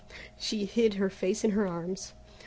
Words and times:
She 0.35 0.65
hid 0.65 0.95
her 0.95 1.11
face 1.11 1.43
in 1.43 1.51
her 1.51 1.67
arms. 1.67 2.13